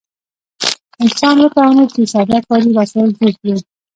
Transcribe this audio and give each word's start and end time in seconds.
انسان 1.03 1.35
وتوانید 1.39 1.89
چې 1.95 2.01
ساده 2.13 2.39
کاري 2.47 2.69
وسایل 2.77 3.09
جوړ 3.17 3.31
کړي. 3.39 3.55